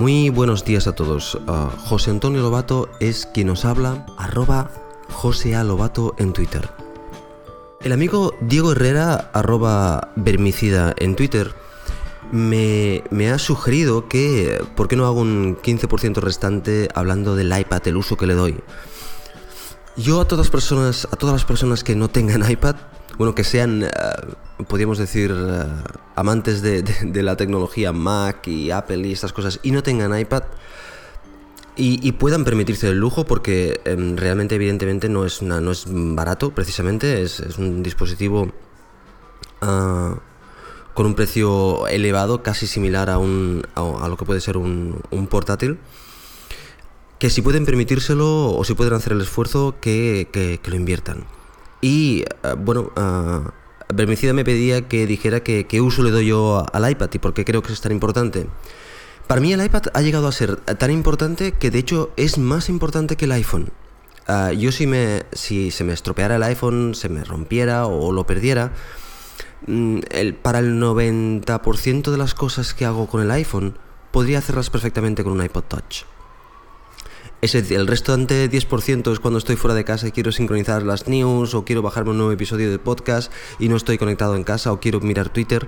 [0.00, 1.34] Muy buenos días a todos.
[1.34, 4.70] Uh, José Antonio Lobato es quien nos habla, arroba
[5.10, 5.62] José A.
[5.62, 6.70] Lobato en Twitter.
[7.82, 11.52] El amigo Diego Herrera, arroba Vermicida en Twitter,
[12.32, 17.86] me, me, ha sugerido que, ¿por qué no hago un 15% restante hablando del iPad,
[17.86, 18.56] el uso que le doy?
[19.98, 22.76] Yo a todas, personas, a todas las personas que no tengan iPad,
[23.20, 25.66] bueno, que sean, uh, podríamos decir, uh,
[26.16, 30.44] amantes de, la tecnología Mac y Apple y estas cosas, y no tengan iPad,
[31.76, 36.54] y, puedan permitirse el lujo, porque um, realmente, evidentemente, no es, una, no es barato,
[36.54, 38.44] precisamente, es, un dispositivo
[39.60, 40.16] uh,
[40.94, 45.26] con un precio elevado, casi similar a, un, a, lo que puede ser un, un
[45.26, 45.78] portátil
[47.18, 51.26] que si pueden permitírselo o si pueden hacer el esfuerzo, que, que lo inviertan.
[51.80, 56.90] Y uh, bueno, uh, me pedía que dijera que qué uso le doy yo al
[56.90, 58.46] iPad y por qué creo que es tan importante.
[59.26, 62.68] Para mí el iPad ha llegado a ser tan importante que de hecho es más
[62.68, 63.70] importante que el iPhone.
[64.28, 68.26] Uh, yo si, me, si se me estropeara el iPhone, se me rompiera o lo
[68.26, 68.72] perdiera,
[69.66, 73.76] el, para el 90% de las cosas que hago con el iPhone,
[74.10, 76.04] podría hacerlas perfectamente con un iPod Touch.
[77.42, 81.54] Ese, el restante 10% es cuando estoy fuera de casa y quiero sincronizar las news
[81.54, 84.80] o quiero bajarme un nuevo episodio de podcast y no estoy conectado en casa o
[84.80, 85.66] quiero mirar Twitter.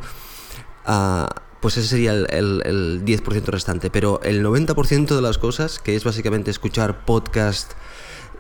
[0.87, 1.27] Uh,
[1.63, 3.89] pues ese sería el 10% restante.
[3.89, 7.73] Pero el 90% de las cosas, que es básicamente escuchar podcast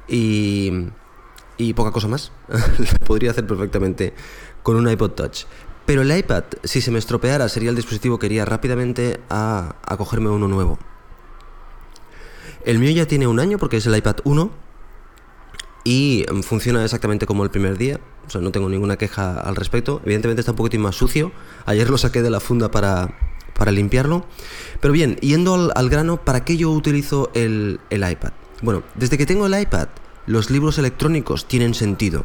[0.08, 0.88] y,
[1.56, 4.12] y poca cosa más, lo podría hacer perfectamente
[4.62, 5.44] con un iPod Touch.
[5.86, 9.96] Pero el iPad, si se me estropeara, sería el dispositivo que iría rápidamente a, a
[9.96, 10.78] cogerme uno nuevo.
[12.64, 14.50] El mío ya tiene un año porque es el iPad 1
[15.84, 18.00] y funciona exactamente como el primer día.
[18.26, 20.00] O sea, no tengo ninguna queja al respecto.
[20.04, 21.32] Evidentemente está un poquitín más sucio.
[21.66, 23.18] Ayer lo saqué de la funda para,
[23.58, 24.24] para limpiarlo.
[24.80, 28.32] Pero bien, yendo al, al, grano, ¿para qué yo utilizo el, el iPad?
[28.62, 29.88] Bueno, desde que tengo el iPad,
[30.26, 32.24] los libros electrónicos tienen sentido.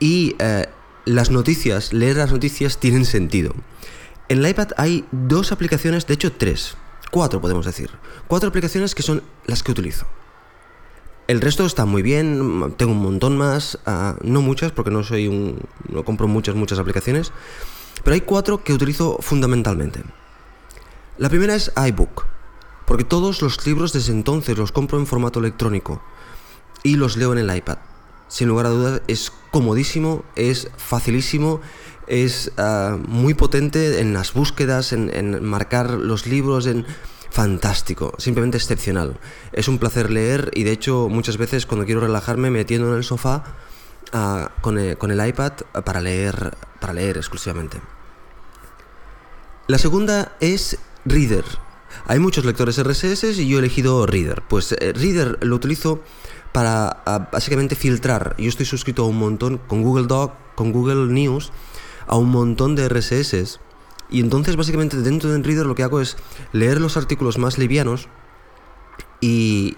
[0.00, 0.66] Y eh,
[1.04, 3.54] las noticias, leer las noticias tienen sentido.
[4.28, 6.76] En el iPad hay dos aplicaciones, de hecho tres,
[7.16, 7.88] cuatro podemos decir.
[8.28, 10.04] Cuatro aplicaciones que son las que utilizo.
[11.28, 15.26] El resto está muy bien, tengo un montón más, uh, no muchas porque no soy
[15.26, 17.32] un no compro muchas muchas aplicaciones,
[18.04, 20.02] pero hay cuatro que utilizo fundamentalmente.
[21.16, 22.26] La primera es iBook,
[22.86, 26.02] porque todos los libros desde entonces los compro en formato electrónico
[26.82, 27.78] y los leo en el iPad.
[28.28, 31.62] Sin lugar a dudas es comodísimo, es facilísimo,
[32.06, 36.86] es uh, muy potente en las búsquedas, en, en marcar los libros, en
[37.36, 39.18] fantástico, simplemente excepcional.
[39.52, 42.96] Es un placer leer y de hecho muchas veces cuando quiero relajarme me tiendo en
[42.96, 43.44] el sofá
[44.14, 45.52] uh, con, el, con, el, iPad
[45.84, 47.78] para leer, para leer exclusivamente.
[49.66, 51.44] La segunda es Reader.
[52.06, 54.42] Hay muchos lectores RSS y yo he elegido Reader.
[54.48, 56.02] Pues eh, Reader lo utilizo
[56.52, 58.34] para uh, básicamente filtrar.
[58.38, 61.52] Yo estoy suscrito a un montón con Google Doc, con Google News,
[62.06, 63.58] a un montón de RSS
[64.08, 66.16] y entonces básicamente dentro de Reader lo que hago es
[66.52, 68.08] leer los artículos más livianos
[69.20, 69.76] y,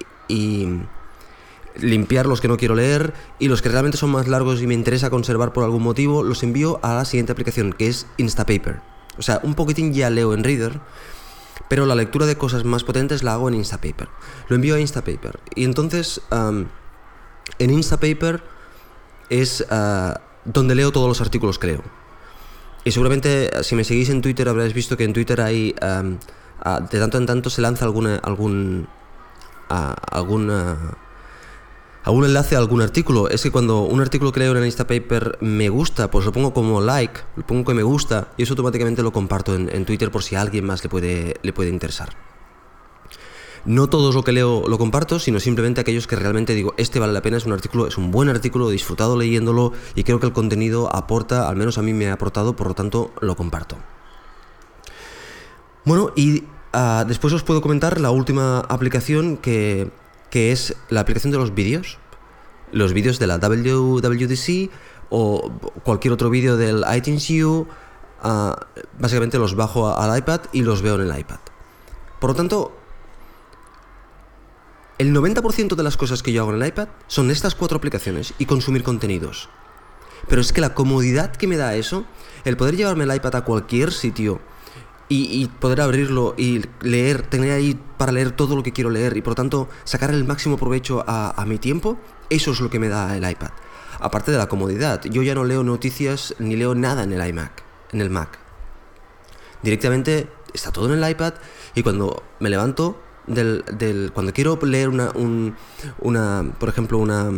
[1.77, 4.75] limpiar los que no quiero leer y los que realmente son más largos y me
[4.75, 8.81] interesa conservar por algún motivo, los envío a la siguiente aplicación que es Instapaper.
[9.17, 10.81] O sea, un poquitín ya leo en Reader,
[11.69, 14.09] pero la lectura de cosas más potentes la hago en Instapaper.
[14.49, 15.39] Lo envío a Instapaper.
[15.55, 18.43] Y entonces en Instapaper
[19.31, 21.83] es uh, donde leo todos los artículos que leo.
[22.89, 26.17] Y seguramente si me seguís en Twitter habréis visto que en Twitter hay uh,
[26.91, 28.89] de tanto en tanto se lanza alguna, algún
[29.69, 30.49] algún
[32.25, 33.29] enlace a algún artículo.
[33.29, 36.55] Es que cuando un artículo que leo en el Instapaper me gusta, pues lo pongo
[36.55, 40.11] como like, lo pongo que me gusta y eso automáticamente lo comparto en, en Twitter
[40.11, 42.09] por si a alguien más le puede, le puede interesar.
[43.69, 47.13] No todo lo que leo lo comparto, sino simplemente aquellos que realmente digo, este vale
[47.13, 50.25] la pena, es un artículo, es un buen artículo, he disfrutado leyéndolo y creo que
[50.25, 53.77] el contenido aporta, al menos a mí me ha aportado, por lo tanto lo comparto.
[55.85, 59.91] Bueno, y uh, después os puedo comentar la última aplicación que,
[60.31, 61.99] que es la aplicación de los vídeos.
[62.73, 64.71] Los vídeos de la WWDC
[65.11, 65.53] o
[65.85, 67.67] cualquier otro vídeo del iTunes U,
[68.25, 68.53] uh,
[68.99, 71.41] básicamente los bajo al iPad y los veo en el iPad.
[72.19, 72.78] Por lo tanto,
[74.99, 78.35] el 90% de las cosas que yo hago en el iPad son estas cuatro aplicaciones
[78.39, 79.49] y consumir contenidos.
[80.29, 82.05] Pero es que la comodidad que me da eso,
[82.45, 84.41] el poder llevarme el iPad a cualquier sitio
[85.09, 89.23] y, poder abrirlo y leer, tener ahí para leer todo lo que quiero leer y
[89.23, 91.97] por tanto sacar el máximo provecho a, a mi tiempo,
[92.29, 93.51] eso es lo que me da el iPad.
[94.01, 97.63] Aparte de la comodidad, yo ya no leo noticias ni leo nada en el iMac,
[97.93, 98.39] en el Mac.
[99.63, 101.35] Directamente está todo en el iPad
[101.75, 105.55] y cuando me levanto del, del cuando quiero leer una, un,
[106.01, 107.31] una por ejemplo, una,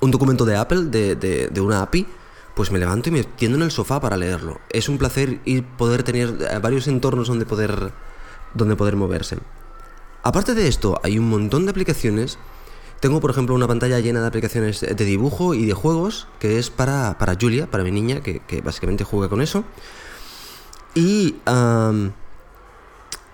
[0.00, 2.06] un documento de Apple, de, de, de una API,
[2.58, 4.60] pues me levanto y me tiendo en el sofá para leerlo.
[4.70, 7.92] Es un placer ir poder tener eh, varios entornos donde poder,
[8.52, 9.38] donde poder moverse.
[10.24, 12.36] Aparte de esto, hay un montón de aplicaciones.
[12.98, 16.68] Tengo, por ejemplo, una pantalla llena de aplicaciones de dibujo y de juegos, que es
[16.68, 19.62] para, para Julia, para mi niña, que, básicamente juega con eso.
[20.96, 21.36] Y,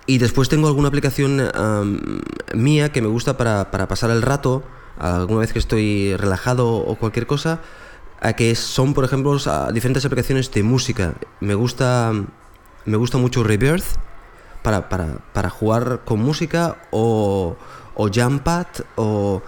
[0.06, 1.50] y después tengo alguna aplicación
[2.54, 4.62] mía que me gusta para, para pasar el rato,
[4.98, 7.60] alguna vez que estoy relajado o cualquier cosa
[8.32, 9.36] que son, por ejemplo,
[9.72, 11.14] diferentes aplicaciones de música.
[11.40, 12.12] Me gusta,
[12.86, 13.84] me gusta mucho Rebirth
[14.62, 17.56] para, para, para jugar con música o,
[17.94, 18.66] o Jumpad
[18.96, 19.42] o...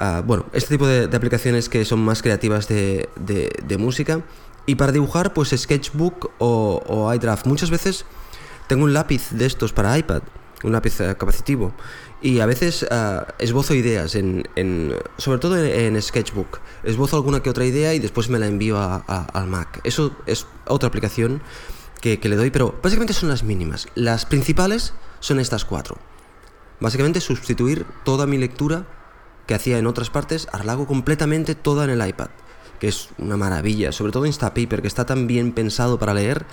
[0.00, 4.22] Uh, bueno, este tipo de, de, aplicaciones que son más creativas de, de, de, música.
[4.64, 7.46] Y para dibujar, pues Sketchbook o, o iDraft.
[7.46, 8.06] Muchas veces
[8.70, 10.22] tengo un lápiz de estos para iPad,
[10.62, 11.74] un lápiz uh, capacitivo.
[12.22, 14.46] Y a veces uh, esbozo ideas, en,
[15.16, 16.60] sobre todo en, Sketchbook.
[16.84, 18.98] Esbozo alguna que otra idea y después me la envío a,
[19.32, 19.80] al Mac.
[19.82, 21.42] Eso es otra aplicación
[22.00, 23.88] que, que, le doy, pero básicamente son las mínimas.
[23.96, 25.98] Las principales son estas cuatro.
[26.78, 28.86] Básicamente sustituir toda mi lectura
[29.48, 32.28] que hacía en otras partes, ahora la hago completamente toda en el iPad,
[32.78, 33.90] que es una maravilla.
[33.90, 36.46] Sobre todo Instapaper, que está tan bien pensado para leer,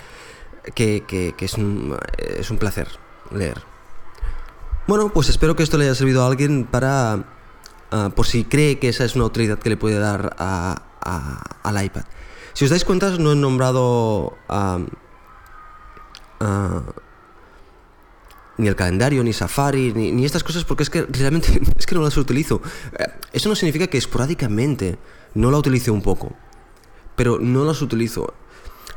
[0.74, 2.88] que, es, un, es un placer
[3.32, 3.62] leer.
[4.88, 7.26] Bueno, pues espero que esto le haya servido a alguien para,
[7.92, 11.42] uh, por si cree que esa es una utilidad que le puede dar a, a,
[11.64, 12.04] al iPad.
[12.54, 14.86] Si os dais cuenta, no he nombrado uh,
[18.58, 21.96] ni el calendario, ni Safari, ni, ni, estas cosas, porque es que realmente es que
[21.96, 22.62] no las utilizo.
[22.98, 24.98] Eh, eso no significa que esporádicamente
[25.36, 26.34] no la utilice un poco,
[27.16, 28.34] pero no las utilizo.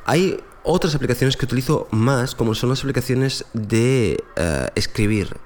[0.07, 5.37] Hay otras aplicaciones que utilizo más, como son las aplicaciones de uh, escribir.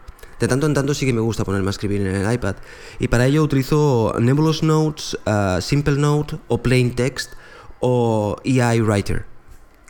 [0.41, 2.57] De tanto en tanto sí que me gusta ponerme a escribir en el iPad.
[2.99, 7.33] Y para ello utilizo Nebulous Notes, uh, Simple Note o Plain Text
[7.81, 9.27] o EI Writer.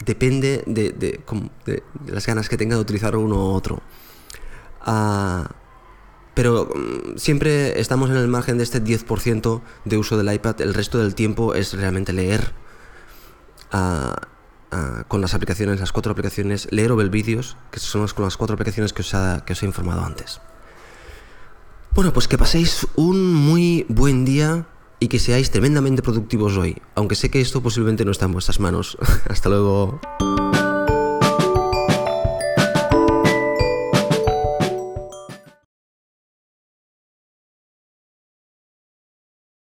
[0.04, 1.20] Depende de,
[2.06, 3.80] las ganas que tenga de utilizar uno u otro.
[4.86, 5.44] Uh,
[6.34, 10.60] pero um, siempre estamos en el margen de este 10% de uso del iPad.
[10.60, 12.52] El resto del tiempo es realmente leer.
[13.72, 14.33] Uh,
[14.74, 18.24] Uh, con las aplicaciones, las cuatro aplicaciones, leer o ver vídeos, que son las, con
[18.24, 19.14] las cuatro aplicaciones que os,
[19.46, 20.40] que os he informado antes.
[21.94, 24.66] Bueno, pues que paséis un muy buen día
[24.98, 28.58] y que seáis tremendamente productivos hoy, aunque sé que esto posiblemente no está en vuestras
[28.58, 28.98] manos.
[29.28, 30.00] Hasta luego.